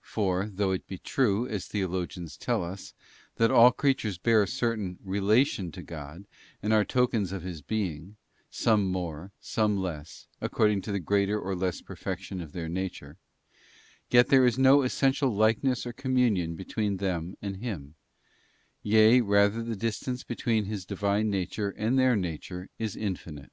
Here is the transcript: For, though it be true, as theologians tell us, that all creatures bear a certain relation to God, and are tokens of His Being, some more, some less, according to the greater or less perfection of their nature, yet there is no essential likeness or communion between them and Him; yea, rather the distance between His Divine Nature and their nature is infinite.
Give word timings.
For, 0.00 0.46
though 0.48 0.70
it 0.70 0.86
be 0.86 0.96
true, 0.96 1.46
as 1.46 1.66
theologians 1.66 2.38
tell 2.38 2.64
us, 2.64 2.94
that 3.34 3.50
all 3.50 3.70
creatures 3.72 4.16
bear 4.16 4.42
a 4.42 4.48
certain 4.48 4.98
relation 5.04 5.70
to 5.72 5.82
God, 5.82 6.24
and 6.62 6.72
are 6.72 6.82
tokens 6.82 7.30
of 7.30 7.42
His 7.42 7.60
Being, 7.60 8.16
some 8.48 8.86
more, 8.90 9.32
some 9.38 9.76
less, 9.76 10.28
according 10.40 10.80
to 10.80 10.92
the 10.92 10.98
greater 10.98 11.38
or 11.38 11.54
less 11.54 11.82
perfection 11.82 12.40
of 12.40 12.52
their 12.52 12.70
nature, 12.70 13.18
yet 14.10 14.28
there 14.28 14.46
is 14.46 14.58
no 14.58 14.80
essential 14.80 15.28
likeness 15.28 15.84
or 15.84 15.92
communion 15.92 16.56
between 16.56 16.96
them 16.96 17.34
and 17.42 17.58
Him; 17.58 17.96
yea, 18.82 19.20
rather 19.20 19.62
the 19.62 19.76
distance 19.76 20.24
between 20.24 20.64
His 20.64 20.86
Divine 20.86 21.28
Nature 21.28 21.68
and 21.76 21.98
their 21.98 22.16
nature 22.16 22.70
is 22.78 22.96
infinite. 22.96 23.52